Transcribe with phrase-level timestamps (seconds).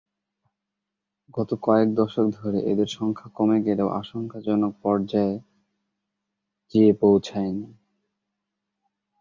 [1.29, 5.35] গত কয়েক দশক ধরে এদের সংখ্যা কমে গেলেও আশঙ্কাজনক পর্যায়ে
[6.73, 7.67] যেয়ে পৌঁছায় নি।